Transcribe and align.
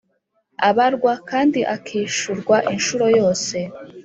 abarwa 0.69 1.13
kandi 1.29 1.59
akishurwa 1.75 2.57
inshuro 2.73 3.05
yose 3.19 3.57